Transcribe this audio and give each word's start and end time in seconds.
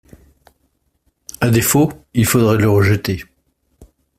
À 1.41 1.51
défaut, 1.51 1.93
il 2.15 2.25
faudrait 2.25 2.57
le 2.57 2.67
rejeter. 2.67 3.23